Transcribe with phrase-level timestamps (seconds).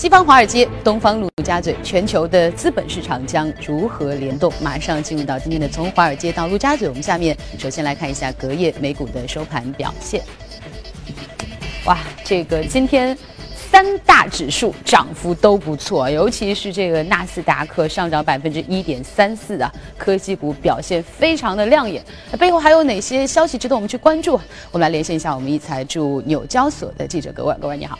[0.00, 4.50] 西方华尔街，东方陆家嘴，全球的资本市场将如何联动？
[4.62, 6.88] 马上进入到今天的从华尔街到陆家嘴。
[6.88, 10.22] 我们下面首先来看一下隔夜美股的收盘表现。
[11.84, 13.14] 哇，这个今天
[13.54, 22.02] 三大指数涨幅都不错，尤其是这个纳斯达克上涨百分之一点三四啊，科技股表现非常的亮眼。
[22.30, 24.40] 那背后还有哪些消息值得我们去关注？
[24.70, 27.98] 我们来连线一下我们一财驻纽交所的记者葛万，葛万你好。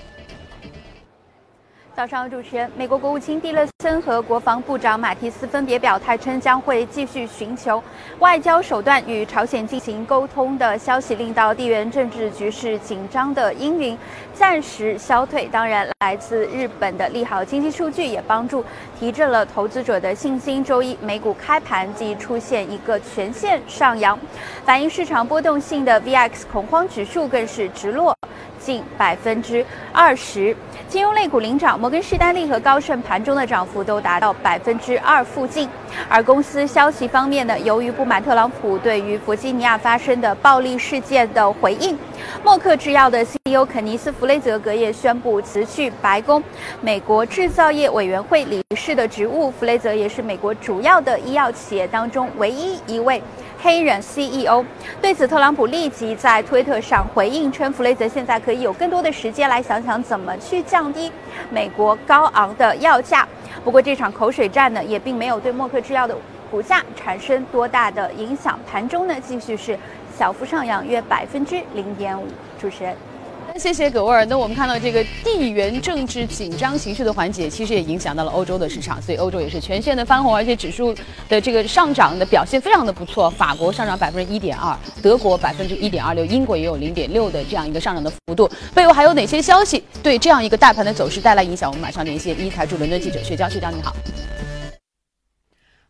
[2.01, 7.83] 早上，主持人，美国国务卿蒂勒森和国防部长马蒂斯分别表态称，将会继续寻求
[8.21, 13.99] 外交手段与朝鲜进行沟通的消息，令到地缘政治局势紧张的阴云
[14.33, 15.45] 暂时消退。
[15.53, 18.65] 当然，来自日本的利好经济数据也帮助
[18.99, 20.65] 提振了投资者的信心。
[20.65, 24.19] 周一美股开盘即出现一个全线上扬，
[24.65, 28.17] 反映市场波动性的 VX 恐慌指数更是直落。
[28.61, 30.55] 近百分之二十，
[30.87, 35.69] 金融类股领涨，摩根士丹利和高盛盘中的涨幅都达到百分之二附近。
[36.09, 41.99] 而公司消息方面呢，由于不满特朗普对于弗吉尼亚发生的暴力事件的回应，
[42.45, 46.43] 默克制药的 CEO 肯尼斯·弗雷泽隔夜宣布辞去白宫
[46.81, 49.51] 美国制造业委员会理事的职务。
[49.51, 53.21] 弗雷泽也是美国主要的医药企业当中唯一一位。
[53.63, 54.65] 黑人 CEO
[55.03, 61.13] 对此，特朗普立即在推特上回应称，弗雷泽现在可以有更多的时间来想想怎么去降低
[61.51, 63.29] 美国高昂的药价。
[63.63, 66.17] 不过，这场口水战呢，也并没有对默克制药的
[66.51, 69.79] 股价产生多大的影响，盘中呢继续是
[70.17, 72.27] 小幅上扬约百分之零点五。
[72.59, 72.97] 主持人。
[73.57, 74.25] 谢谢葛沃尔。
[74.25, 80.95] 那我们看到这个地缘政治紧张形势的缓解，其实也影响到了欧洲的市场，所以欧洲也是全线的翻红，而且指数
[81.29, 83.29] 的这个上涨的表现非常的不错。
[83.31, 88.51] 法国上涨百分之一点二，德国百分之一点二六，英国也有零点六的这样一个上涨的幅度。
[88.75, 91.71] 背后还有哪些消息对这样一个大盘的走势带来影响？
[91.71, 93.95] 我们马上连线一财驻伦敦记者薛娇，薛娇你好。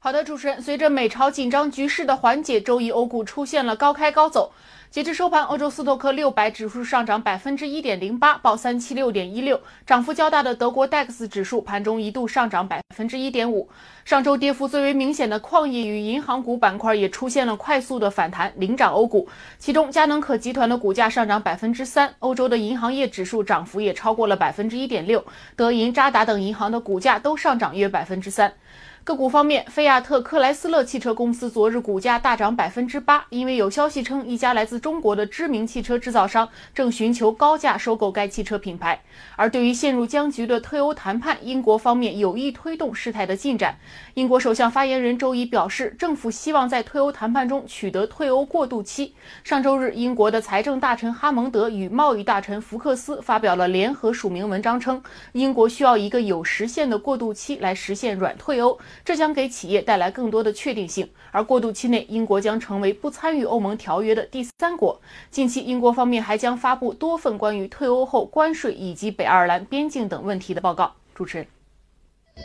[0.02, 4.50] 好的，主持人，随着美朝紧张局势的缓解，周一欧股出现了高开高走。
[4.90, 9.60] 截至收盘，欧洲斯托克六百指数上涨百分之一点零八，报三七六点一六。
[9.86, 13.68] 涨幅较大的德国 DAX 指数盘中一度上涨百分之一点五。
[14.06, 19.28] 上周跌幅最为明显的矿业与银行股板块也出现了快速的反弹，领涨欧股。
[19.58, 25.22] 其中，佳能可集团的股价上涨百分之三，欧洲的银行业指数涨幅也超过了百分之一点六。
[25.54, 28.54] 德银、渣打等银行的股价都上涨约百分之三。
[29.02, 39.00] 个股方面，菲亚特克莱斯勒汽车公司昨日股价大涨百分之八，因为有消息称一家来自中国的知名汽车制造商正寻求高价收购该汽车品牌。
[39.36, 43.78] 而对于陷入僵局的退欧谈判，英国方面有意推动事态的进展。
[44.14, 49.14] 英国首相发言人周一表示，政府希望在退欧谈判中取得退欧过渡期。
[49.42, 58.78] 上周日，英国的财政大臣哈蒙德与贸易大臣福克斯发表了联合署名文章，称英国需要一个有实现的过渡期来实现软退欧。
[59.04, 65.00] 这将给企业带来更多的确定性，而过渡期内，英国将成为不参与欧盟条约的第三国。
[65.30, 70.92] 近期，英国方面还将发布多份关于退欧后关税以及北爱尔兰边境等问题的报告。
[71.14, 71.46] 主持人。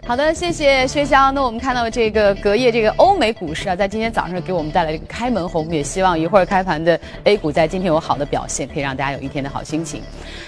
[0.06, 1.33] 好的，谢谢薛香。
[1.33, 10.01] 那我们看到这个隔夜这个欧美股市啊，在今天早上给我们带来这个开门红，也希望一会儿开盘的 A 股在今天有好的表现，可以让大家有一天的好心情。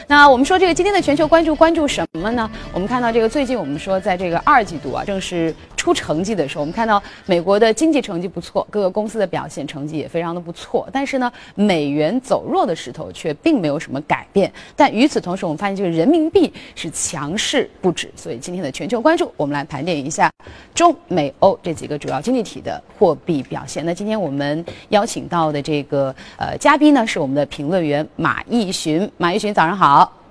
[0.05, 2.49] 那我们说这个今天的全球关注关注什么呢？
[2.73, 5.55] 我们看到这个最近我们说在这个二季度啊，正是。
[5.87, 10.85] 出成绩的时候，我们看到美国的经济成绩不错，各个公司的表现成绩也非常的不错。
[10.91, 14.51] 但是呢，美元走弱的势头却并没有什么改变。
[14.75, 18.11] 但与此同时，我们发现这个人民币是强势不止。
[18.17, 20.29] 所以今天的全球关注，我们来盘点一下
[20.75, 23.85] 中美欧这几个主要经济体的货币表现。
[23.85, 29.09] 那今天我们邀请到的这个呃嘉宾呢，是我们的评论员马义寻。
[29.15, 30.26] 马义寻，早上好。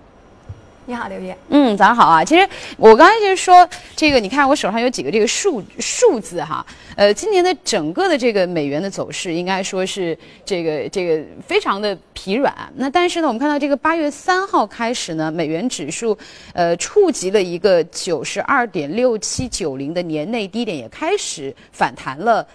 [0.88, 1.36] 你好，刘烨。
[1.48, 2.24] 嗯，早上好啊。
[2.24, 6.64] 其实我刚才就是说，这个你看我手上有几个这个数数字哈。
[6.94, 12.54] 呃，今年的整个的这个美元的走势，应该说是这个这个非常的疲软。
[12.76, 16.16] 那但是呢，我们看到这个八月三号开始呢，美元指数
[16.52, 22.46] 呃触及了一个九十二点六七九零的年内低点，也开始反弹了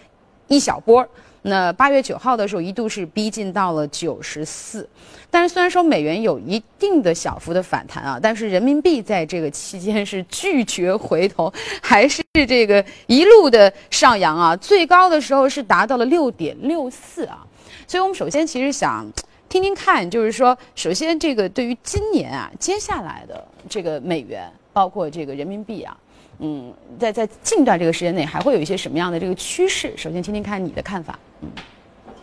[0.47, 1.05] 一小波。
[1.43, 4.87] 那八月九号的时候，一度是逼近到了九十四，
[5.29, 11.51] 但是虽然说美元有一定的小幅的反弹啊，但是人民币在这个期间 是拒绝回头，
[11.81, 17.43] 还是这个一路的上扬啊，最高的时候是达到了六点六四啊，
[17.87, 19.03] 所以我们首先其实想
[19.49, 25.97] 听听看，就是说，首先这个对于今年啊，接下来的这个美元，包括这个人民币啊。
[26.43, 29.93] 嗯，在在近段这个时间内，还会有一些什么样的这个趋势？
[29.95, 31.17] 首先听听看你的看法。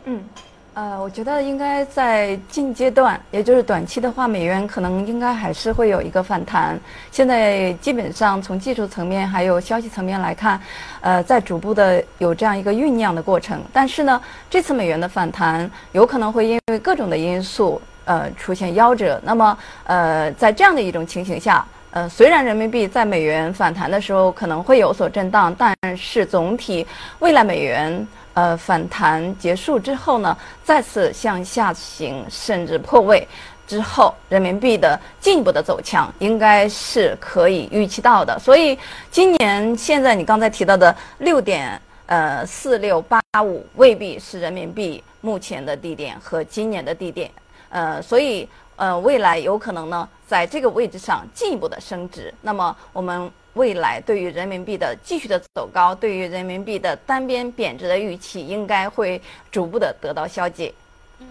[0.07, 0.21] 嗯，
[0.75, 6.77] 呃，我觉得应该在近阶段，也就是短期的话，美元可能应该还是会有一个反弹。
[7.13, 10.61] 现在基本上从技术层面还有消息层面来看，
[11.01, 13.63] 呃，在逐步的有这样一个酝酿的过程。
[13.73, 14.21] 但是呢，
[14.51, 19.21] 这次美元的反弹有可能会因为各种的因素，呃，出现夭折。
[19.23, 21.65] 那么，呃，在这样的一种情形下，
[21.99, 26.87] 呃，虽然人民币在美元反弹的时候可能会有所震荡，但是总体
[27.19, 28.07] 未来美元。
[28.35, 33.27] 呃，反弹结束之后呢，再次向下行，甚至破位
[33.67, 38.39] 之后，人民币的进一步的走强，应该是可以预期到的。
[38.39, 38.79] 所以，
[39.11, 47.29] 今年现在你刚才提到的六点呃四六八五，未必是人民币目前的低点和今年的低点。
[47.71, 48.49] 呃，所以
[48.79, 52.33] 呃，未来有可能呢，在这个位置上进一步的升值。
[52.41, 53.31] 那么我们。
[53.55, 59.21] 未来对于人民币的继续的走高，对于人民币的单边贬值的预期，应该会
[59.51, 60.73] 逐步的得到消解。
[61.19, 61.27] 嗯，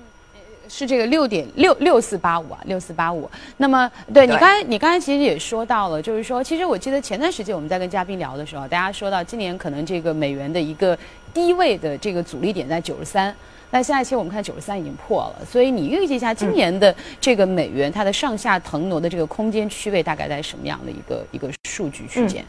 [0.68, 3.30] 是这个六点六六四八五啊，六四八五。
[3.56, 10.98] 那么，对你刚才你刚才其实也说到了，就是说，其实我记得前段时间我们在跟嘉宾聊的时候，大家说到今年可能这个美元的一个
[11.34, 13.34] 低位的这个阻力点在九十三。
[13.70, 22.44] 但现在其实我们看九十三已经破了，所以你预计一下今年的这个美元它的上下腾挪的这个空间区位大概在什么样的一个一个数据区间？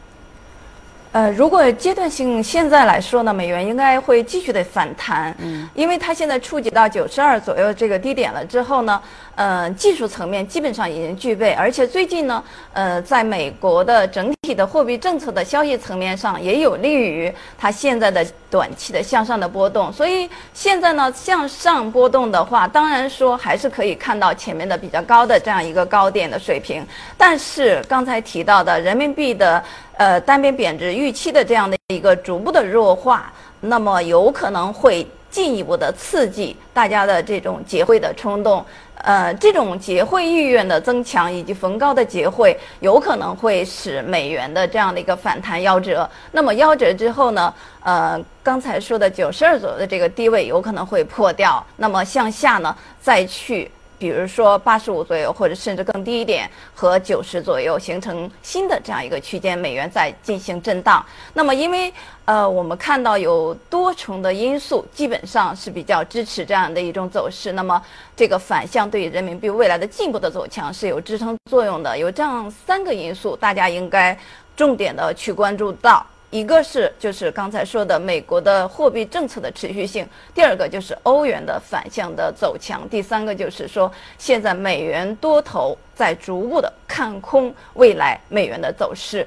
[1.11, 9.00] 呃，如果阶段性现在来说呢，美元应该会继续的反弹，嗯，因为它现在触及到九十二左右这个低点了之后呢，
[9.38, 12.43] 呃，技术层面基本上已经具备，而且最近呢，
[12.73, 26.85] 呃，在美国的整体的货币政策的消息层面上也有利于它现在的短期的向上的波动，所以现在呢向上波动的话，当然说还是可以看到前面的比较高的这样一个高点的水平，
[27.17, 29.62] 但是刚才提到的人民币的。
[29.99, 38.64] 呃，单边贬值预期的这样的一个逐步的弱化，那么有可能会进一步的刺激大家的这种结汇的冲动。
[39.02, 46.08] 呃，这种结汇意愿的增强以及逢高的结汇，有可能会使美元的这样的一个反弹夭折。
[46.32, 47.54] 那么夭折之后呢？
[47.84, 51.64] 呃，刚才说的九十二左右的这个低位有可能会破掉。
[51.76, 53.70] 那么向下呢，再去。
[53.99, 61.05] 比如说八十五左右，或者甚至更低一点，和九十左右形成新的这样一个区间，美元在进行震荡。
[61.35, 61.93] 那么，因为
[62.25, 67.53] 呃，我们看到有多重的因素，基本上是比较支持这样的一种走势。
[67.53, 67.83] 那么，
[68.15, 71.99] 这个反向对于人民币未来的进一步的走强是有支撑作用的。
[71.99, 74.17] 有这样三个因素，大家应该
[74.56, 76.06] 重点的去关注到。
[76.30, 89.26] 一个是就是刚才说的美国的货币政策的持续性，第二个就是欧元的反向的走强，第三个就是说现在美元多头在逐步的看空未来美元的走势。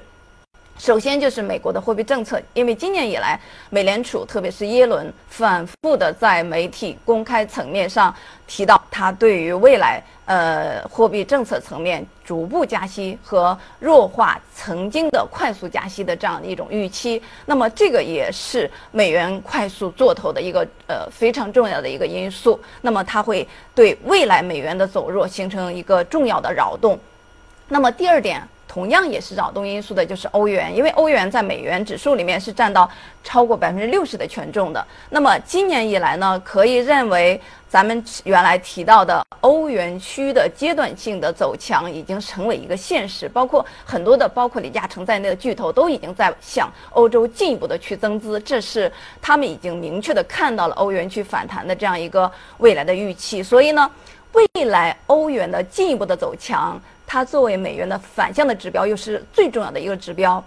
[0.81, 3.39] 首先就是美国的货币政策，因为今年以来，
[3.69, 8.11] 美联储特别是耶伦反复的在媒体公开层面上
[8.47, 17.21] 提到，他对于未来呃货币政策层面逐步加息和弱化曾经的快速加息的这样的一种预期。
[17.45, 22.59] 那么这个也是美元快速做头的一个呃非常重要的一个因素。
[22.81, 26.97] 那么它会对未来美元的走弱形成一个重要的扰动。
[27.67, 28.41] 那么第二点。
[28.73, 32.89] 同样也是扰动因素的，就是欧元，因为欧元在美元指数里面是占到
[33.21, 34.87] 超过百分之六十的权重的。
[35.09, 48.89] 那么今年以来呢，可以认为咱们原来提到的欧元区的阶段性的走强已经成为一个现实，包括很多的，包括李嘉诚在内的巨头都已经在向欧洲进一步的去增资，这是
[49.21, 53.43] 他们已经明确的看到了欧元区反弹的这样一个未来的预期。
[53.43, 53.91] 所以呢，
[54.31, 56.81] 未来欧元的进一步的走强。
[57.13, 60.41] 它作为美元的反向的指标，又是最重要的一个指标，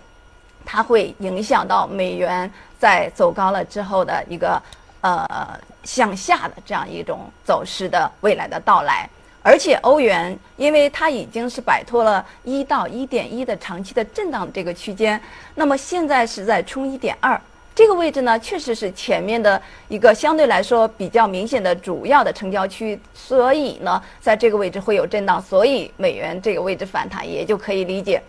[0.65, 4.59] 它会影响到美元在走高了之后的一个
[5.03, 9.07] 呃向下的这样一种走势的未来的到来。
[9.43, 15.21] 而且欧元，因为它已经是摆脱了一到一点一的长期的震荡这个区间，
[15.55, 17.39] 那么现在是在冲一点二。
[17.75, 28.23] 这个位置呢，确实是前面的一个相对来说比较明显的主要的成交区，所以呢，在这个位置会有震荡，所以美元这个位置反弹也就可以理解。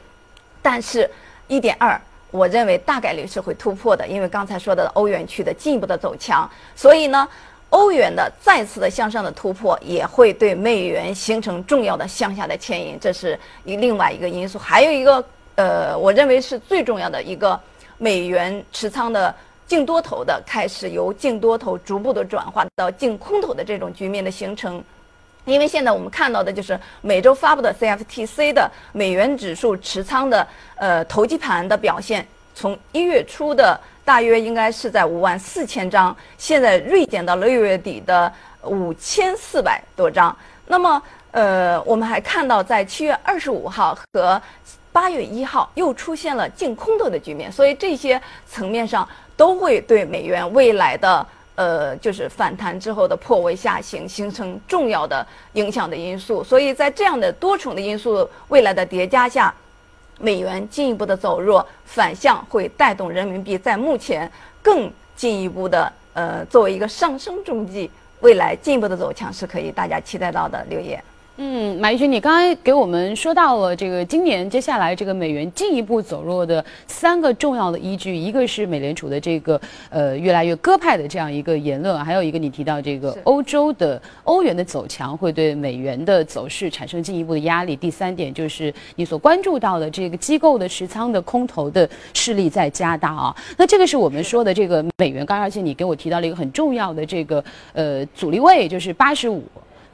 [0.64, 1.08] 但是，
[1.48, 7.28] 一点二，我认为大概率是会突破的，因为刚才说的欧元区的进一步的走强，所以呢，
[7.70, 14.58] 欧元的再次的向上的突破也会对美元形成重要的向下的牵引，这是一另外一个因素。
[14.58, 15.24] 还有一个，
[15.54, 17.60] 呃，我认为是最重要的一个。
[17.98, 19.34] 美元持仓的
[19.68, 24.84] 净多头的开始由净多头逐步的转化到净空头的这种局面的形成，
[25.46, 38.32] 因为现在我们看到的就是每周发布的 CFTC 的美元指数持仓的呃投机盘的表现，从一月初的大约应该是在五万四千张，现在锐减到了六月底的
[38.64, 40.36] 五千四百多张。
[40.68, 44.42] 那么，呃，我们还看到在七月二十五号和
[44.96, 56.42] 八月一号又出现了净空头的局面，所以这些层面上都会对美元未来的呃就是反弹之后的破位下行形成重要的影响的因素。
[56.42, 59.54] 所以在这样的多重的因素未来的叠加下。
[60.18, 70.66] 美元进一步的走弱，反向会带动人民币在目前更进一步的呃作为一个上升中继，未来进一步的走强是可以大家期待到的。
[70.70, 71.04] 刘烨。
[71.38, 87.75] 嗯，马一军，你刚才给我们说到了这个今年接下来这个美元进一步走弱的三个重要的依据，一个是美联储的这个呃越来越鸽派的这样一个言论，还有一个你提到这个欧洲的欧元的走强会对美元的走势产生进一步的压力。
[87.75, 93.36] 第三点就是你所关注到的这个机构的持仓的空头的势力在加大啊。
[93.58, 99.44] 那这个是我们说的这个美元，刚而且你给我提到了一个很重要的这个呃阻力位，就是八十五。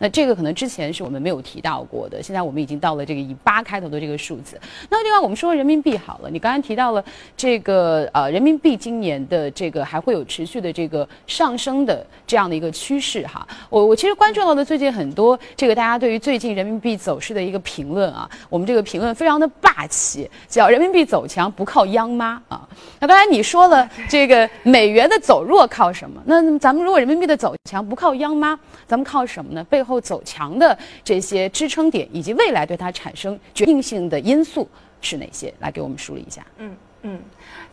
[0.02, 4.60] 那这个可能之前是我们没有提到过的，现在我们已经到了这个以八开头的这个数字。
[4.90, 7.06] 那另外我们说人民币好了，你刚才提到了
[7.38, 13.48] 这个呃人民币今年的这个还会有持续的这个上升的这样的一个趋势哈。
[13.70, 22.68] 我我其实关注到的最近很多这个大家对于最近人民币走势的一个评论啊，我们这个评论非常的霸气，叫人民币走强不靠央妈啊。
[23.00, 26.20] 那刚才你说了 这个美元的走弱靠什么？
[26.26, 29.64] 那咱们如果人民币的走强不靠央妈，咱们靠什么呢？
[29.66, 34.68] 背后后走强的这些支撑点，以及未来对它产生决定性的因素
[35.02, 35.54] 是哪些？
[35.60, 36.46] 来给我们梳理一下。
[36.58, 37.20] 嗯嗯。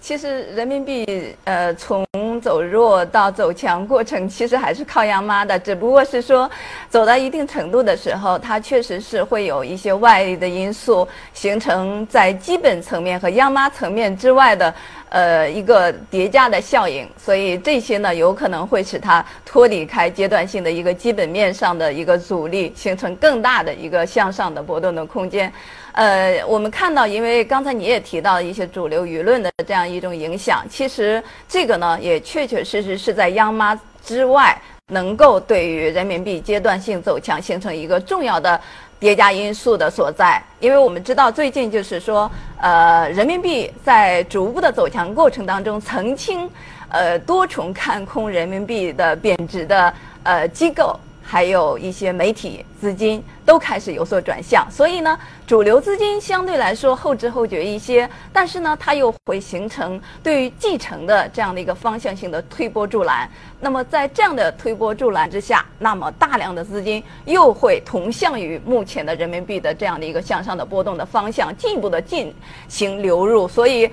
[0.01, 2.07] 其实人民币呃从
[2.41, 6.49] 走弱到走强过程，其实还是靠央妈的，只不过是说
[6.89, 14.73] 走到一定程度的时候，它确实是会有一些外力的因素形成在基本层面和央妈层面之外的
[15.09, 25.53] 呃一个叠加的效应，所以这些呢有可能会使它脱离开阶段性的一个基本面上的一个阻力，形成更大的一个向上的波动的空间。
[25.93, 34.57] 呃，我们看到，因为刚才你也提到一些主流舆论的这样一种影响，其实这个呢，也确确实实是在央妈之外，
[34.93, 38.61] 能够对于人民币阶段性走强形成一个重要的
[39.01, 40.41] 叠加因素的所在。
[40.61, 42.31] 因为我们知道，最近就是说，
[42.61, 46.49] 呃，人民币在逐步的走强过程当中，曾经，
[46.91, 49.93] 呃，多重看空人民币的贬值的
[50.23, 50.99] 呃机构。
[51.31, 63.29] 还有一些媒体资金都开始有所转向，所以呢，主流资金相对来说后知后觉一些，但是呢，它又会形成对于继承的这样的一个方向性的推波助澜。
[63.61, 72.35] 那么在这样的推波助澜之下，那么大量的资金又会同向于目前的人民币的这样的一个向上的波动的方向进一步的进
[72.69, 73.47] 行流入。
[73.47, 73.91] 所以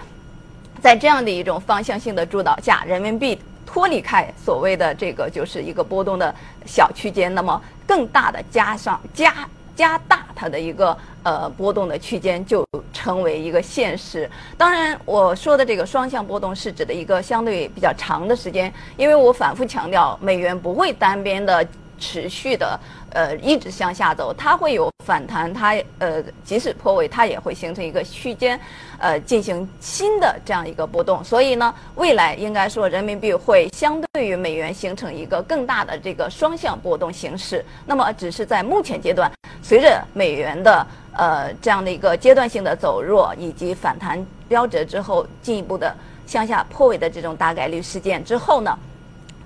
[0.79, 3.37] 在这样的一种方向性的主导下，人民币。
[3.75, 6.33] 脱离开所谓的这个就是一个波动的
[6.65, 9.35] 小区间，那么更大的加上加
[9.75, 14.31] 加大它的一个呃波动的区间就成为一个现实。
[14.57, 21.67] 当然，我说的这个双向波动是指的一个相对比较长的时间，因为我反复强调，美元不会单边的
[21.99, 22.79] 持续的。
[23.11, 28.59] 呃，一直向下走，它会有反弹，它呃，即使破位，它也会形成一个区间，
[28.99, 31.23] 呃，进行新的这样一个波动。
[31.23, 37.63] 所以呢，未来应该说人民币会相对于美元形成一个更大的这个双向波动形式。
[37.85, 45.95] 那么，只是在目前阶段，随着美元的呃这样的一个阶段性的走弱以及反弹标折之后，进一步的
[46.27, 48.77] 向下破位的这种大概率事件之后呢？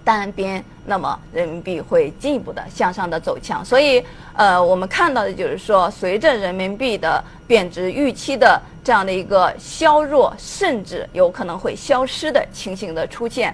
[0.04, 4.04] 单边，那么人民币会进一步的向上的走强，所以，
[4.34, 13.54] 呃，我们看到的就是说，随着人民币的贬值预期的这样的一个削弱，甚至有可能会消失的情形的出现，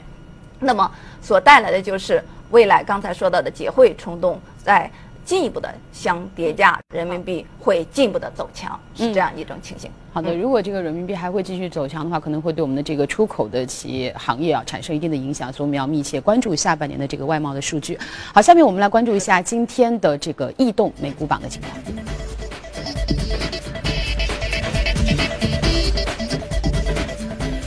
[0.59, 0.89] 那么
[1.21, 4.89] 所带来的就是未来刚才说到的结汇冲动在。
[5.25, 9.89] 进一步的相叠加，人民币会进一步的走强，是这样一种情形。
[10.13, 17.97] 好的，如果这个人民币还会继续走强的话，可能会对我们的这个出口的企业行业啊产生一定的影响，所以我们要密切关注下半年的这个外贸的数据。
[18.33, 22.44] 好，下面我们来关注一下今天的这个异动美股榜的情况。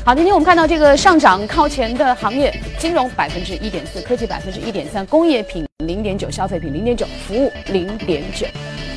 [0.09, 8.47] 好，今天我们看到这个上涨靠前的行业，金融百分之一点四，科技百分之一点三，工业品零点九，消费品零点九，服务零点九。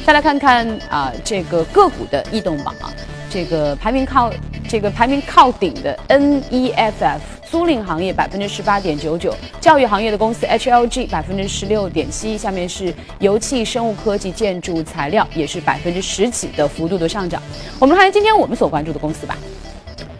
[0.05, 2.87] 再来看看啊，这个个股的异动榜啊，
[3.29, 4.31] 这个排名靠
[4.69, 17.43] 这个排名靠顶的 NEFF 租赁行业百分之十八点九九，教育行业的公司 HLG 百分之十六点七，下面是油气、生物科技、建筑材料，也是百分之十几的幅度的上涨。
[17.79, 19.37] 我们看今天我们所关注的公司吧。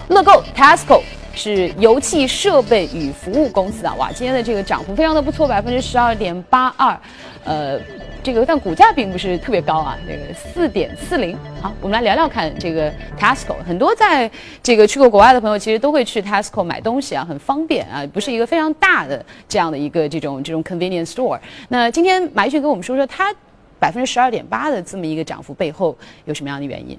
[0.09, 1.01] 乐购、Tesco、
[1.33, 6.99] 是油气设备与服务公司啊，哇，今天的这个涨幅非常的不错，百分之十二点八二，
[7.45, 7.79] 呃。
[8.23, 11.35] 这个但股价并不是特别高啊，这个四点四零。
[11.59, 13.55] 好，我们来聊聊看这个 Tesco。
[13.65, 14.29] 很多在
[14.61, 21.39] 这个去过国外的朋友，其实都会去 Tesco 买东西啊，很方便啊，不是一个非常大的这样的一个这种这种 convenience store。
[21.69, 23.33] 那今天马一群跟我们说说，它
[23.79, 26.95] 百分之十二点八的这么一个涨幅背后有什么样的原因？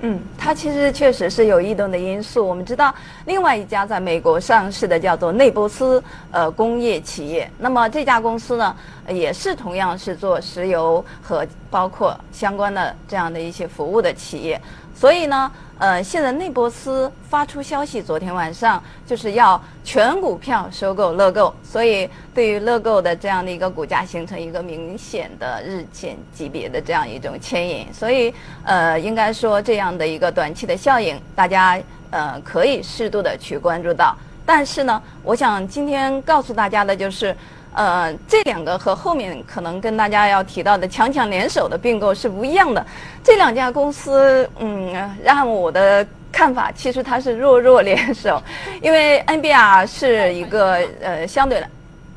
[0.00, 2.46] 嗯，它其实确实是有异动的因素。
[2.46, 2.94] 我们知道，
[3.26, 8.76] 另外一家在美国上市的叫做内波斯呃工业企业，那么这家公司呢，
[9.08, 14.60] 也是同样是做石油和包括相关的这样的一些服务的企业，
[14.98, 15.50] 所以呢。
[15.80, 34.16] 呃，现在内博斯发出消息，昨天晚上就是要全股票收购乐购，所以对于乐购的这样的一个股价形成一个明显的日线级别的这样一种牵引，所以呃，应该说这样的一个短期的效应，大家呃可以适度的去关注到。
[34.44, 37.32] 但是呢，我想今天告诉大家的就是。
[37.74, 42.84] 呃，这两个和后面可能跟大家要提到的强强联手的并购是不一样的。
[43.22, 48.42] 这两家公司，嗯，让我的看法其实它是弱弱联手，
[48.82, 51.70] 因为 NBR 是一个呃相对来，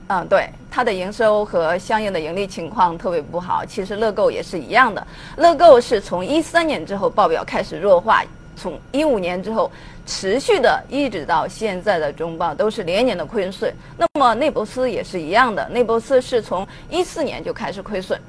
[0.07, 3.63] 嗯，对它的营收和相应的盈利情况特别不好。
[3.65, 5.05] 其实乐购也是一样的，
[5.37, 8.23] 乐购是从一三年之后报表开始弱化，
[8.61, 9.71] 从一五年之后。
[10.03, 13.71] 持续的，一直到现在的中报都是连年的亏损。
[13.95, 18.19] 那么内博斯也是一样的，内博斯是从一四年就开始亏损，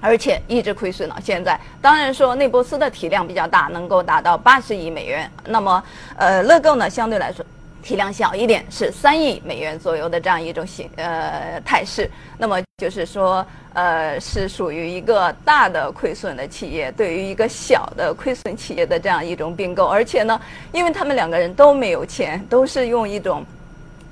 [0.00, 1.60] 而且一直亏损到现在。
[1.82, 5.30] 当然说内博斯的体量比较大，能够达到八十亿美元。
[5.44, 5.82] 那么，
[6.16, 7.44] 呃，乐购呢相对来说
[7.82, 12.10] 体量小一点，是三亿美元左右的这样一种形呃态势。
[12.36, 13.44] 那么就是说。
[13.74, 20.40] 呃，是属于一个大的亏损的企业，对于一个小的亏损企业的这样一种并购，而且呢，
[20.72, 23.44] 因为他们两个人都没有钱，都是用一种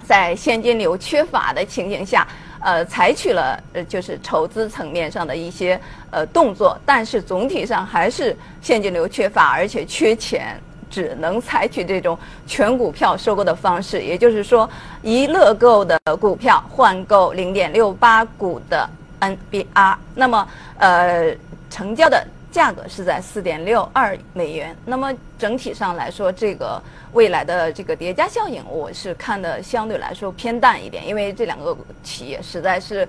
[0.06, 2.28] 在现金流缺乏的情形下，
[2.60, 5.80] 呃，采取了呃就是筹资层面上的一些
[6.12, 14.68] 呃动作，但是总体上还是现金流缺乏，而且缺钱，只能采取这种全股票收购的方式，也就是说，
[15.02, 18.88] 一乐购的股票换购零点六八股的。
[19.18, 20.46] NBR，那么
[20.76, 21.34] 呃，
[21.70, 24.76] 成交的价格是在四点六二美元。
[24.84, 26.80] 那么整体上来说，这个
[27.14, 33.08] 未来的这个叠加效应，我是看的相对来说偏淡一点，因为这两个企业实在是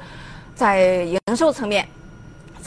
[0.55, 1.85] 在营收层面，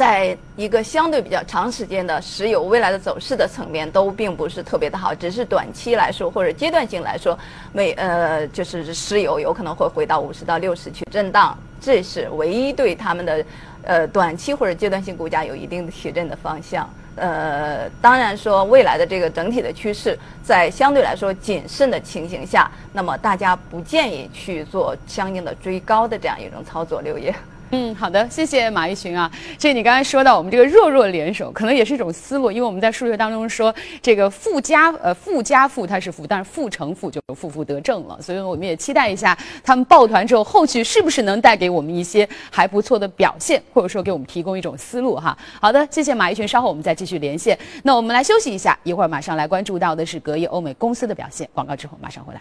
[0.00, 7.38] 在一个相对比较长时间的石油未来的走势的层面都并不是特别的好，只是短期来说或者阶段性来说，
[7.70, 11.54] 每呃就是石油有可能会回到五十到六十去震荡。
[11.82, 13.44] 这是唯一对他们的，
[13.82, 16.88] 呃，短期或者阶段性股价有一定的提振的方向。
[17.16, 27.34] 呃，当然说未来的这个整体的趋势，在相对来说谨慎的情形下，那么大家不建议去做相应的追高的这样一种操作，刘烨。
[27.72, 29.30] 嗯，好的，谢谢马一群啊。
[29.56, 45.38] 这你刚才说到我们这个弱弱联手，可能也是一种思路，因为我们在数学当中说这个负加呃负加负它是负，但是负乘负就负负得正了，所以我们也期待一下他们抱团之后，后续是不是能带给我们一些还不错的表现，或者说给我们提供一种思路哈。
[45.61, 47.56] 好的，谢谢马一群，稍后我们再继续连线。
[47.85, 51.48] 那我们来休息一下，一会儿马上来关注到的是隔夜欧美公司的表现。
[51.54, 52.40] 广告之后马上回来。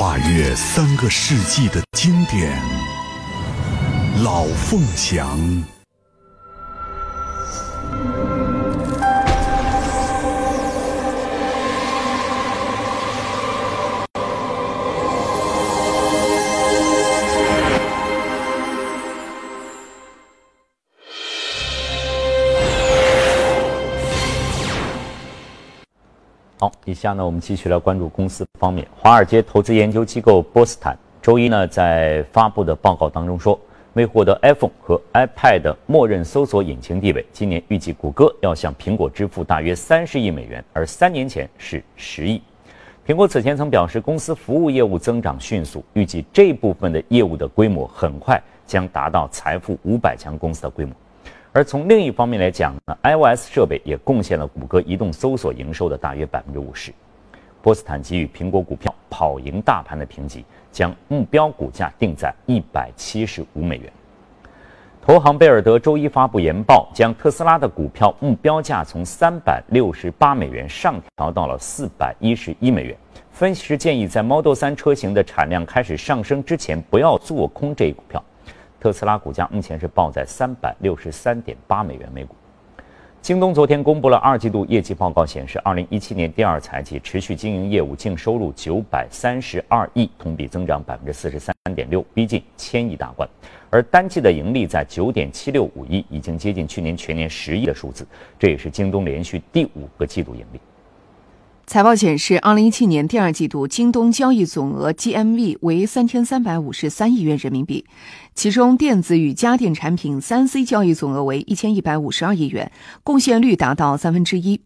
[0.00, 2.58] 跨越三个世纪的经典，
[4.22, 5.38] 《老凤祥》。
[26.90, 28.84] 以下呢，我们继续来关注公司方面。
[28.98, 33.58] 华尔街投资研究机构波斯坦周一呢，在发布的报告当中说，
[33.92, 42.42] 为获得 iPhone 和 iPad 的默认搜索引擎地位，今年预计谷歌要向苹果支付大约三十亿美元，而三年前是十亿。
[43.06, 50.92] 苹果此前曾表示，公司服务业务增长迅速，预计这部分的业务的规模很快将达到财富五百强公司的规模。
[51.52, 56.92] 而从另一方面来讲呢，iOS 设备也贡献了谷歌移动搜索营收的大约百分之五十。
[57.60, 63.92] 波斯坦给予苹果股票跑赢大盘的评级，将目标股价定在一百七十五美元。
[65.02, 72.96] 投行贝尔德周一发布研报，将特斯拉的股票目标价从三百六十八美元上调到了四百一十一美元。
[73.32, 78.22] 分析师建议，在 Model 3车型的产量开始上升之前，不要做空这一股票。
[78.80, 82.34] 特斯拉股价目前是报在三百六十三点八美元每股。
[83.20, 93.28] 京东昨天公布了二季度业绩报告，显示二零一七年第二财季持续经营业务净收入九百三十二亿，同比增长百分之四十三点六，逼近千亿大关。
[93.68, 98.06] 而单季的盈利在九点七六五亿，已经接近去年全年十亿的数字，
[98.38, 100.60] 这也是京东连续第五个季度盈利。
[101.70, 107.86] 财报显示，二零一七年第二季度京东交易总额 GMV 为三千三百五十三亿元人民币，
[108.34, 112.72] 其中电子与家电产品三 C 交易总额为一千一百五十二亿元，
[113.04, 114.60] 贡献率达到三分之一。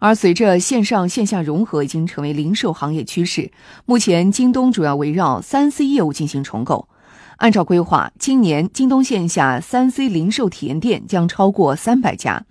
[0.00, 3.52] 而随着线上线下融合已经成为零售行业趋势，
[3.86, 6.88] 目前京东主要围绕三 C 业务进行重构。
[7.36, 12.44] 按照规划，今年京东线下三 C 零售体验店将超过三百家。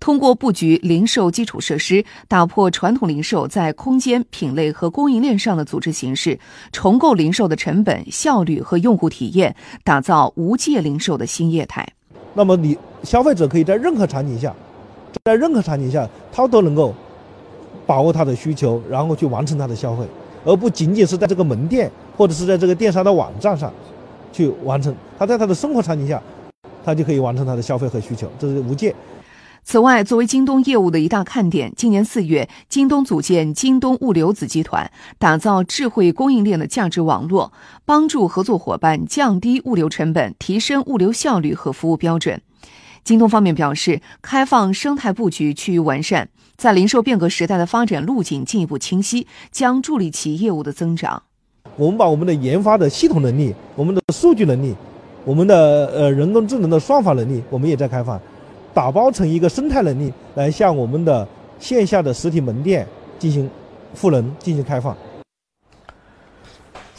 [0.00, 6.38] 通过布局零售基础设施，打破传统零售在空间、品类和供应链上的组织形式，
[6.72, 11.86] 重构零售的成本、效率和用户体验，打造无界零售的新业态。
[12.34, 14.54] 那么，你消费者可以在任何场景下，
[15.24, 16.94] 在任何场景下，他都能够
[17.86, 20.04] 把握他的需求，然后去完成他的消费，
[20.44, 23.72] 而不仅仅是在这个门店或者是在这个电商的网站上。
[24.34, 26.18] 去完成，他在他的生活场景下，
[26.82, 28.94] 他就可以完成他的消费和需求，这是无界。
[29.64, 37.52] 此外，作为京东业务的一大看点，今年四月，京东组建京东物流子集团，打造智慧供应链的价值网络，
[37.84, 42.42] 帮助合作伙伴降低物流成本，提升物流效率和服务标准。
[43.04, 51.22] 京东方面表示，开放生态布局趋于完善，在零售变革时代的发展路径进一步清晰，将助力其业务的增长。
[51.76, 54.74] 我们把我们的研发的系统能力、我们的数据能力、
[55.24, 58.20] 我们的呃人工智能的算法能力，我们也在开放，
[58.74, 61.26] 打包成一个生态能力，来向我们的
[61.58, 62.86] 线下的实体门店
[63.18, 63.48] 进行
[63.94, 64.96] 赋能、进行开放。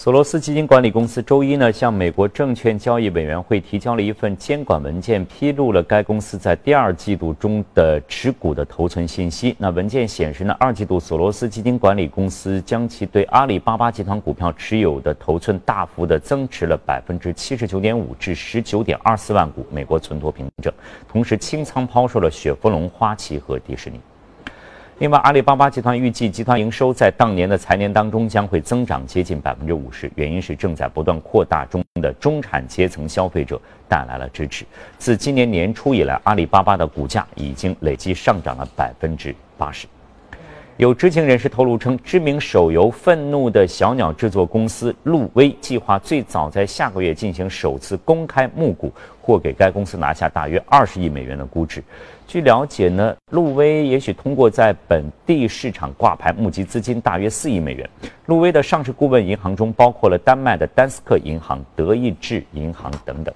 [0.04, 9.56] 索罗斯基金管理公司周一呢，向美国证券交易委员会提交了一份监管文件，披露了该公司在第二季度中的持股的头寸信息。
[9.58, 20.74] 那文件显示呢，二季度索罗斯基金管理公司将其对阿里巴巴集团股票持有的头寸大幅的增持了百分之七十九点五至十九点二四万股美国存托凭证，
[21.08, 24.02] 同时清仓抛售了雪佛龙、花旗和迪士尼。
[25.00, 34.64] 另外，阿里巴巴集团预计，集团营收在当年的财年当中将会增长接近百分之五十，原因是正在不断扩大中的中产阶层消费者带来了支持。
[35.00, 39.88] 自今年年初以来，阿里巴巴的股价已经累计上涨了百分之八十。
[40.78, 48.92] 有知情人士透露称，知名手游《愤怒的小鸟》制作公司路威计划最早在下个月进行首次公开募股，
[49.24, 51.82] 或给该公司拿下大约二十亿美元的估值。
[52.28, 57.90] 据了解呢，路威也许通过在本地市场挂牌募集资金大约四亿美元。
[58.26, 63.34] 路威的上市顾问银行中包括了丹麦的丹斯克银行、德意志银行等等。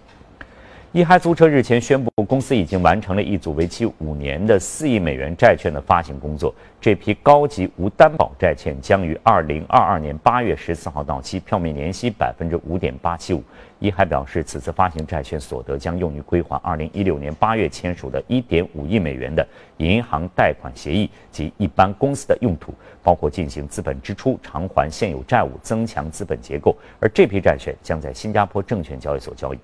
[0.94, 6.52] 一嗨租车日前宣布，公司已经完成了一组为期五年的四亿美元债券的发行工作。
[6.80, 13.44] 这批高级无担保债券将于二零二二年八月十四号到期，票面年息百分之五点八七五。
[13.80, 26.76] 一还表示，此次发行债券所得将用于归还二零一六年八月签署的一点五亿美元的银行贷款协议及一般公司的用途，包括进行资本支出、偿还现有债务、增强资本结构。
[27.00, 29.60] 而这批债券将在新加坡证券交易所交易。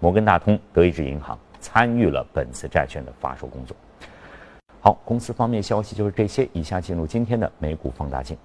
[0.00, 3.76] 摩根大通、德意志银行参与了本次债券的发售工作。
[4.80, 6.48] 好，公司方面消息就是这些。
[6.52, 8.38] 以下进入今天的美股放大镜。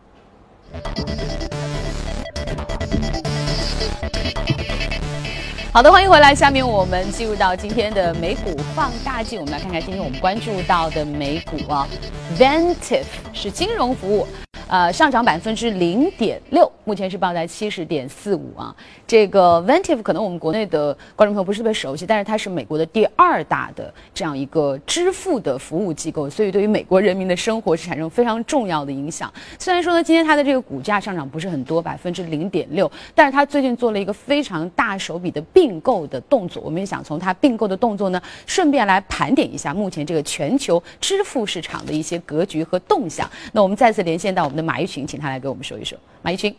[5.73, 6.35] 好的，欢迎回来。
[6.35, 11.89] 下面我们进入到今天的美股放大镜，我们来看看今天我们关注到的美股啊
[12.37, 14.27] ，Ventif 是金融服务。
[14.73, 18.75] 呃，上涨百分之零点六，目前是报在七十点四五啊。
[19.05, 29.31] 这个 Ventive 可能我们国内的观众朋友不是特别熟悉，但是它是美国的第二大的这样一个支付的服务机构，所以对于美国人民的生活是产生非常重要的影响。
[29.59, 36.63] 虽然说呢，今天它的这个股价上涨不是很多，百分之零点六，但是它最近做了一个非常大手笔的并购的动作。
[36.63, 43.29] 我们也想从它并购的动作呢，顺便来盘点一下目前这个全球支付市场的一些格局和动向。
[43.51, 45.97] 那我们再次连线到我们的马一群，请他来给我们说一说。
[46.21, 46.53] 马一群，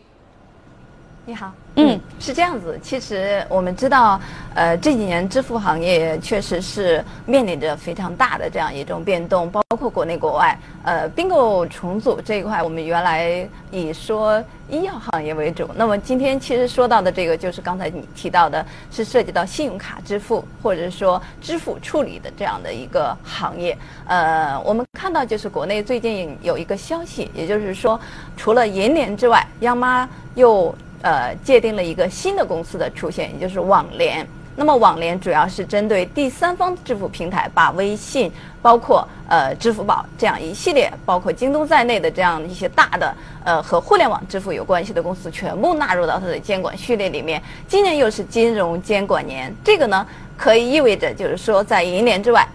[1.27, 1.51] 你好。
[1.77, 2.79] 嗯，是这样子。
[2.83, 4.21] 其实我们知道，
[4.53, 10.57] 呃，这几年支付行业确实是面临着非常大的这样一种变动，包括国内国外。
[10.83, 15.67] 呃，并购重组这一块，我们原来以说医药行业为主。
[15.75, 23.75] 那么今天其实说到的这个，就是刚才你提到的，是涉及到信用卡支付或者说支付处理的这样的一个行业。
[24.05, 27.99] 呃，我们看到就是国内最近有一个消息，也就是说，
[28.37, 30.73] 除了银联之外，央妈又。
[31.05, 34.27] 呃，界定了一个新的公司的出现，也就是网联。
[34.55, 47.39] 那么网联主要是针对第三方支付平台，把微信、包括呃支付宝这样一系列，包括京东在内的这样一些大的呃和互联网支付有关系的公司，全部纳入到它的监管序列里面。
[47.67, 52.47] 今年又是金融监管年，这个呢可以意味着就是说，在银联之外，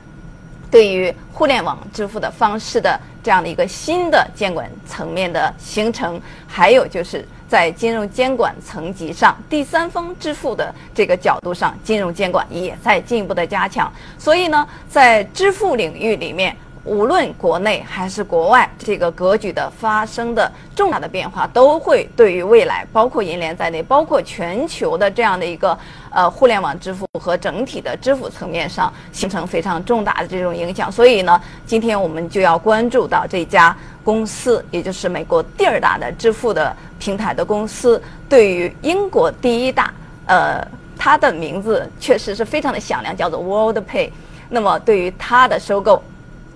[0.73, 7.25] 对于互联网支付的方式的这样的一个新的监管层面的形成，还有就是。
[7.51, 13.93] 在金融监管层级上，第三方支付的这个角度上，金融监管也在进一步的加强。
[14.17, 25.79] 所以呢，在支付领域里面，无论国内还是国外，这个格局的发生的重大的变化，都会对于未来，包括银联在内，包括全球的这样的一个
[26.11, 30.91] 呃互联网支付和整体的支付层面上，形成非常重大的这种影响。
[30.91, 33.77] 所以呢，今天我们就要关注到这家。
[34.03, 39.93] 公司，也就是美国第二大的支付的平台的公司，对于英国第一大，
[40.25, 40.67] 呃，
[40.99, 44.11] 它的名字确实是非常的响亮，叫做 World Pay。
[44.49, 46.03] 那么，对于它的收购，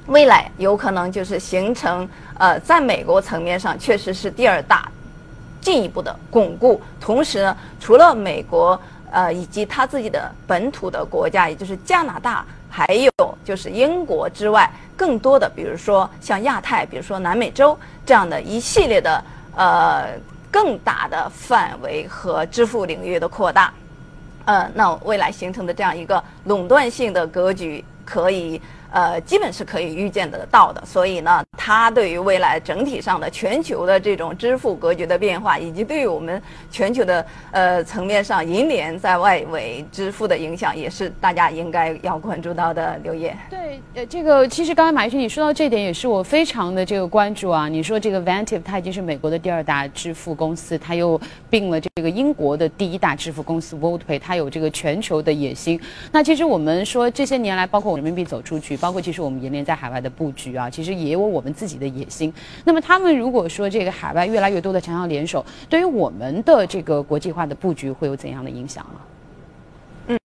[0.07, 4.88] 未来有可能就是形成，呃，在美国层面上确实是第二大，
[5.61, 6.81] 进一步的巩固。
[7.01, 8.79] 同时呢，除了美国，
[9.11, 12.45] 呃，以及它自己的本土的国家，也就是加拿大。
[12.77, 13.09] 还有
[13.45, 20.09] 就是英国之外，更多的，比如说像亚太，比如说南美洲这样的一系列的呃
[20.51, 23.73] 更大的范围和支付领域的扩大，
[24.47, 28.61] 呃，那未来形成的这样一个垄断性的格局，可以
[28.94, 30.83] 呃基本是可以预见得到的。
[30.87, 42.94] 所以呢，它对于未来整体上的全球的这种支付格局的变化，以及对于我们全球的呃层面上银联在外围支付的影响，也是大家应该要关注到的。
[43.02, 47.68] 刘烨，对，呃，这个其实刚才马一群你说到这点，也是我非常的这个关注啊。
[47.68, 55.78] 你说这个 Ventive 它已经是美国的第二大支付公司，它又并了这个英国的第一大支付公司 WorldPay，它有这个全球的野心。
[56.12, 62.31] 那其实我们说这些年来，包括人民币走出去，包括其实我们银联在海外的布局啊，其实也有我们自己的野心。
[62.64, 69.01] 那么他们如果说这个海外越来越多的强强联手，对于我们的这个国际化的布局会有怎样的影响呢？
[70.07, 70.19] 嗯，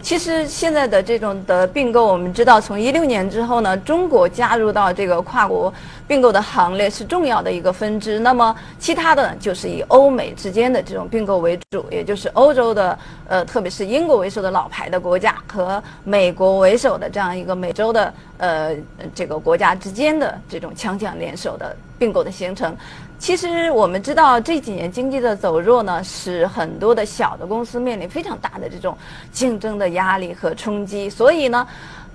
[0.00, 5.72] 其实现在的这种的并购，我们知道从一六年之后呢，中国加入到这个跨国
[6.06, 8.18] 并购的行列是重要的一个分支。
[8.18, 18.74] 那么其他的就是以欧美之间的这种并购为主，也就是欧洲的呃，特别是英国为首的老牌的国家和美国为首的这样一个美洲的呃
[19.14, 22.74] 这个国家之间的这种强强联手的并购的形成。
[23.18, 28.96] 其实我们知道这几年经济的走弱呢，使很多的小的公司面临非常大的这种
[29.32, 31.66] 竞争的压力和冲击，所以呢，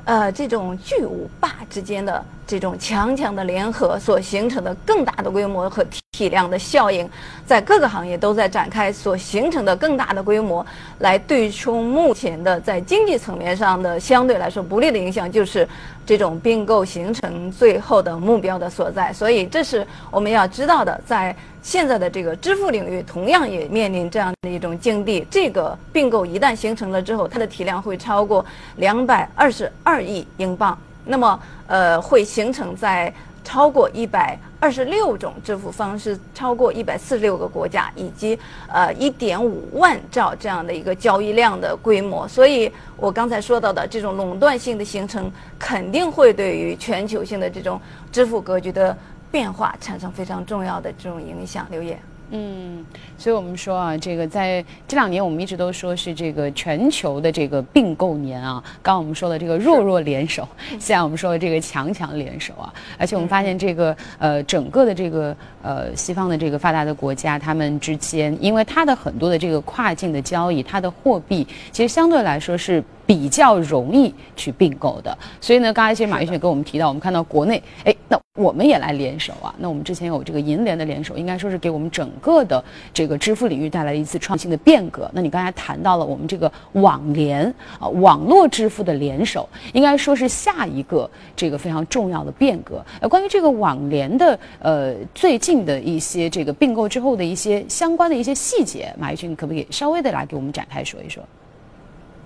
[0.06, 2.24] 呃，这种巨无霸之间的。
[2.46, 7.10] 这种强强的联合所形成的更大的规模和体量的效应，
[7.48, 10.64] 在各个行业都在展开，所形成的更大的规模
[11.00, 15.68] 来对冲目前的在经济层面上的相对来说不利的影响，就是
[16.06, 19.12] 这种并购形成最后的目标的所在。
[19.14, 25.26] 所以，这是我们要知道的，在现在的这个支付领域，同样也面临这样的一种境地。
[25.30, 30.78] 这个并购一旦形成了之后，它的体量会超过两百二十二亿英镑。
[31.06, 33.14] 那么，呃，会形成在
[33.44, 42.28] 超过一百二十六种支付方式、超过一百四十六个国家以及呃一点五万兆这样的一个交易量的规模。
[42.28, 47.80] 所以我刚才说到的这种垄断性的形成，肯定会对于全球性的这种
[48.12, 48.98] 支付格局的
[49.30, 51.68] 变化产生非常重要的这种影响。
[51.70, 52.00] 刘烨。
[52.36, 52.84] 嗯，
[53.16, 58.60] 所以我们说啊，这个在这两年，我们一直都说是这个全球的这个并购年啊。
[58.82, 62.74] 刚刚我们说的这个弱弱联手，现在我们说的这个强强联手啊。
[62.98, 72.84] 而且我们发现这个呃，整个的这个呃西方的这个发达的国家，他们之间，因为它的很多的这个跨境的交易，它的货币其实相对来说是。
[73.06, 79.54] 比较容易去并购的，所以呢，刚才其实马云雪跟我们提到，我们看到国内，哎，那我们也来联手啊。
[79.58, 82.64] 那我们之前有这个银联的联手，应该说是给我们整个的
[82.94, 85.10] 这个支付领域带来了一次创新的变革。
[85.14, 87.46] 那你刚才谈到了我们这个网联
[87.80, 92.84] 啊，网络支付的联手，应该说是下一个这个非常重要的变革。
[93.02, 101.22] 呃，关于这个网联的呃最近的一些这个并购之后的一些相关的一些细节，马云可不可以稍微的来给我们展开说一说？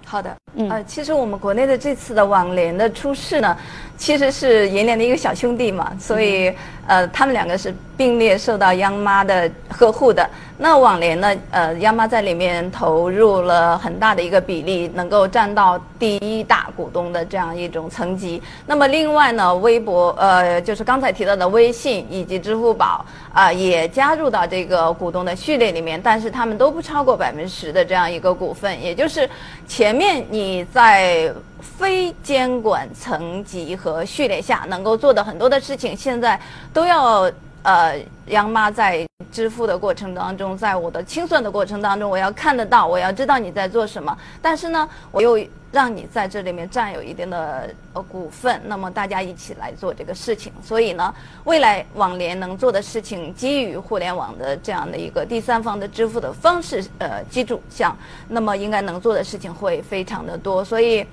[0.10, 0.38] 好的，
[0.70, 3.58] 呃，其实我们国内的这次的网联的出事呢，
[3.98, 6.56] 其实是银联的一个小兄弟嘛，所以
[6.88, 10.28] 呃，他们两个是并列受到央妈的呵护的。
[10.60, 11.36] 那网联呢？
[11.52, 18.42] 呃，央妈在里面投入了很大的一个比例，能够占到第一大股东的这样一种层级。
[18.66, 28.82] 那么另外呢，微博，呃，就是刚才提到的微信以及支付宝啊，也加入到这个股东的序列里面，但是他们都不超过百分之十的这样一个股份。
[28.82, 29.30] 也就是
[29.68, 36.40] 前面你在非监管层级和序列下能够做的很多的事情，现在
[36.74, 37.32] 都要。
[37.64, 44.18] 呃，央妈在支付的过程当中，在我的清算的过程当中，我要看得到，我要知道你在做什么。
[44.42, 45.38] 但是呢，我又
[45.70, 50.54] 让你在这里面占有一定的呃股份，那么大家一起来做这个事情。
[50.64, 57.98] 所以呢，未来网联能做的事情，基于互联网的这样的一个第三方的支付的方式呃基础上，
[58.30, 60.64] 那么应该能做的事情会非常的多。
[60.64, 61.06] 所以，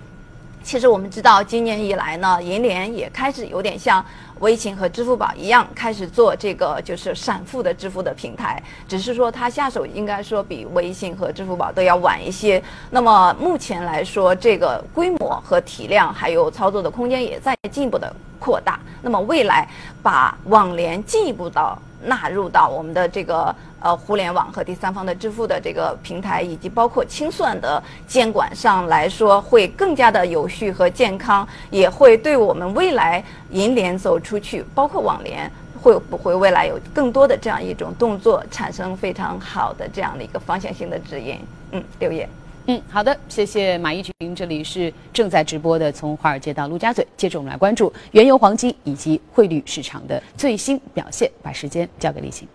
[0.64, 4.04] 其实我们知道，今年以来呢，银联也开始有点像。
[4.40, 12.62] 微信和支付宝一样，开始做这个就是闪付的支付的平台，只是说它下手应该说比微信和支付宝都要晚一些。
[12.90, 18.78] 那么目前来说，这个规模和体量还有操作的空间也在进一步的扩大。
[19.00, 19.66] 那么未来
[20.02, 23.54] 把网联进一步到纳入到我们的这个。
[23.84, 41.38] 呃，互联网和第三方的支付的这个平台，以及包括清算的监管上来说，会更加的有序和健康，也会对我们未来银联走出去，包括网联，会不会未来有更多的这样一种动作，产生非常好的这样的一个方向性的指引？
[41.72, 42.26] 嗯，刘烨。
[42.64, 51.30] 嗯，好的，谢谢马一群，这里是正在直播的，从华尔街到陆家嘴，接着我们来关注原油、黄金以及汇率市场的最新表现。
[51.42, 52.48] 把时间交给李晴。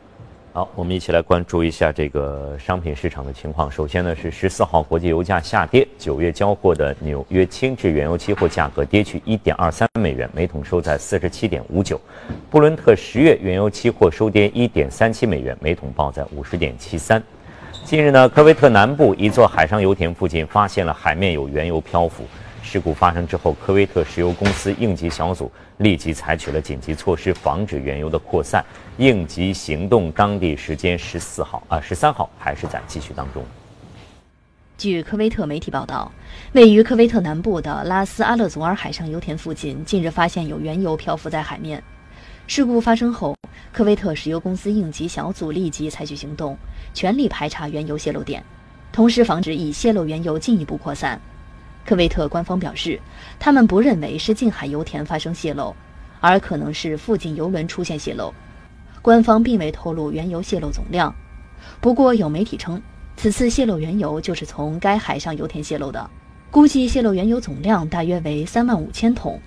[0.59, 3.71] 好，我们一起来关注一下这个商品市场的情况。
[3.71, 11.97] 首先呢，是十四号国际油价下跌，九月交货的纽约轻质原油期货价格跌去一点二三美元每桶，收在四十七点五九。
[12.49, 17.23] 布伦特十月原油期货收跌一点三七美元每桶，报在五十点七三。
[17.85, 22.25] 近日呢，科威特南部一座海上油田附近发现了海面有原油漂浮。
[22.61, 28.63] 事故发生之后，科威特石油公司应急小组立即采取了紧急措施，防止原油的扩散。
[28.97, 33.43] 应急行动当地时间十四号啊，十三号还是在继续当中。
[34.77, 36.11] 据科威特媒体报道，
[36.53, 41.81] 位于科威特南部的拉斯阿勒祖尔海上油田附近近日发现有原油漂浮在海面。
[42.47, 43.35] 事故发生后，
[43.73, 46.57] 科威特石油公司应急小组立即采取行动，
[46.93, 48.43] 全力排查原油泄漏点，
[48.91, 51.19] 同时防止已泄漏原油进一步扩散。
[51.85, 52.99] 科威特官方表示，
[53.39, 55.75] 他们不认为是近海油田发生泄漏，
[56.19, 58.33] 而可能是附近油轮出现泄漏。
[59.01, 61.13] 官方并未透露原油泄漏总量，
[61.79, 62.81] 不过有媒体称，
[63.15, 66.09] 此次泄漏原油就是从该海上油田泄漏的，
[66.51, 69.39] 估计泄漏原油总量大约为三万五千桶。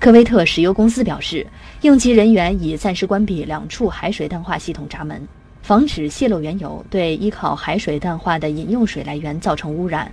[0.00, 1.46] 科威特石油公司表示，
[1.82, 5.26] 应急人员已暂时关闭两处海水淡化系统闸门，
[5.62, 10.10] 防止泄漏原油对依靠海水淡化的饮用水来源造成污染。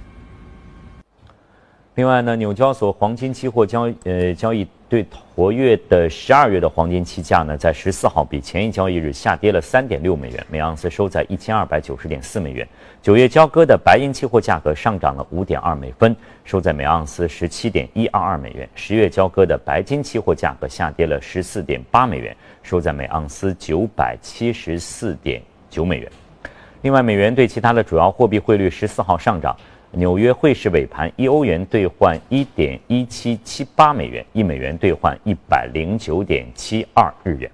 [1.95, 12.65] 另外呢，纽交所黄金期货交呃交易对活跃的十二月的黄金期价呢，在十四号比前一交易日下跌了三点六美元，每盎司收在一千二百九十点四美元。
[13.01, 18.67] 九月交割的白银期货价格上涨了五点二美分，收在每盎司十七点一二二美元。
[18.73, 26.09] 十月交割的白金期货价格下跌了十四点八美元，收在每盎司九百七十四点九美元。
[26.83, 29.55] 另外，美元对其他的主要货币汇率十四号上涨。
[29.93, 37.51] 纽约汇市尾盘，一欧元兑换一点一七七八美元，一美元兑换一百零九点七二日元。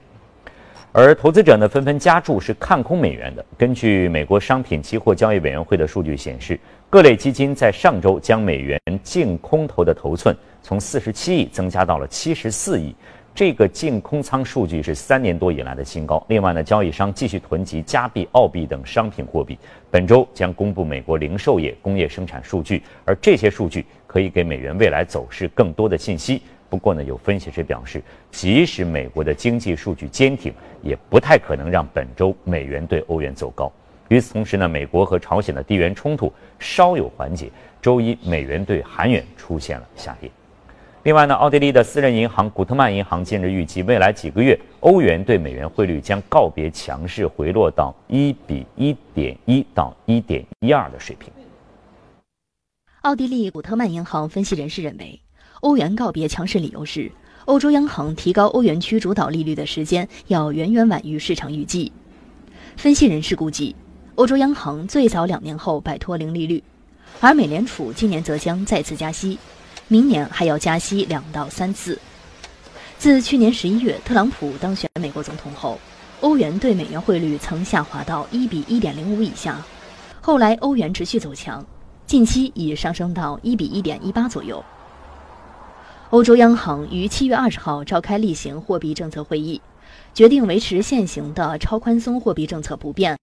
[0.92, 3.44] 而投资者呢，纷纷加注是看空美元的。
[3.58, 6.60] 根据美国商品期货交易委员会的数据显示，
[6.92, 12.96] 各类基金在上周将美元净空头的头寸从四十七亿增加到了七十四亿，
[13.38, 16.26] 这个净空仓数据是三年多以来的新高。
[16.28, 19.56] 另外呢，交易商继续囤积加币、澳币等商品货币。
[19.92, 26.42] 本周将公布美国零售业、工业生产数据，而这些数据可以给美元未来走势更多的信息。
[26.68, 33.72] 不过呢，有分析师表示，即使美国的经济数据坚挺，也不太可能让本周美元对欧元走高。
[34.08, 37.52] 与此同时呢，美国和朝鲜的地缘冲突稍有缓解，
[37.84, 40.28] 周一美元对韩元出现了下跌。
[41.08, 51.32] 另外呢，奥地利的私人银行古特曼银行近日预计，未来几个月欧元对美元汇率将告别强势，回落到一比一点一到一点一二的水平。
[53.04, 55.22] 奥地利古特曼银行分析人士认为，
[55.62, 57.10] 欧元告别强势理由是，
[57.46, 61.90] 欧洲央行提高欧元区主导利率的时间要远远晚于市场预计。
[62.76, 63.74] 分析人士估计，
[64.16, 66.62] 欧洲央行最早两年后摆脱零利率，
[67.22, 69.40] 而美联储今年则将再次加息。
[69.90, 72.00] 明年还要加息两到三次。
[72.98, 75.80] 自去年十一月特朗普当选美国总统后，
[76.22, 79.62] 欧元对美元汇率曾下滑到一比一点零五以下，
[80.20, 81.66] 后来欧元持续走强，
[82.06, 84.64] 近期已上升到一比一点一八左右。
[86.10, 89.62] 欧洲央行于七月二十号召开例行货币政策会议，
[90.14, 93.18] 决定维持现行的超宽松货币政策不变。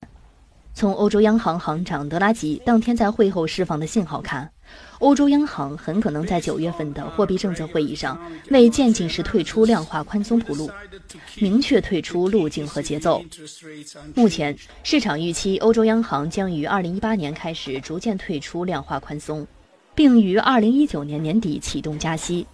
[0.72, 4.53] 从欧洲央行行长德拉吉当天在会后释放的信号看。
[5.04, 10.70] 欧洲央行很可能在九月份的货币政策会议上为渐进式退出量化宽松铺路，
[11.36, 13.22] 明确退出路径和节奏。
[14.14, 19.46] 目前市场预期欧洲央行将于二零一八年开始逐渐退出量化宽松，
[19.94, 22.46] 并于二零一九年年底启动加息。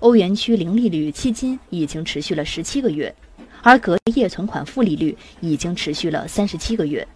[0.00, 3.14] 欧元区零利率迄今已经持续了十七个月，
[3.62, 7.06] 而隔夜存款负利率已经持续了三十七个月。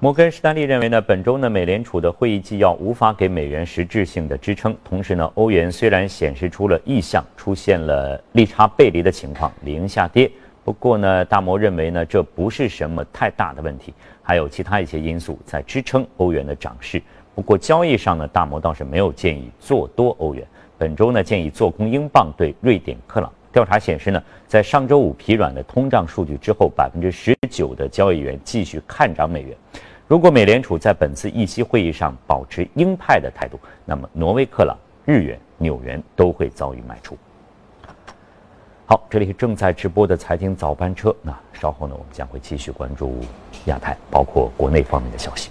[0.00, 4.76] 摩根士丹利认为呢，本周呢，美联储的会议纪要无法给美元实质性的支撑。
[4.84, 10.30] 同时呢，欧元虽然显示出了意向，出现了利差背离的情况，理应下跌。
[10.64, 17.00] 不过呢，大摩认为呢，这不是什么太大的问题，还有其他一些因素在支撑欧元的涨势。
[17.34, 20.44] 不过交易上呢，大摩倒是没有建议做多欧元。
[20.76, 23.32] 本周呢，建议做空英镑对瑞典克朗。
[23.54, 29.56] 调查显示呢，在上周五疲软的通胀数据之后，百分之十九的交易员继续看涨美元。
[30.08, 37.16] 如果美联储在本次议息会议上保持鹰派的态度，那么挪威克朗、日元、纽元都会遭遇卖出。
[38.86, 43.20] 好，这里是正在直播的财经早班车，那稍后呢，我们将会继续关注
[43.66, 45.48] 亚太，包括国内方面的消息。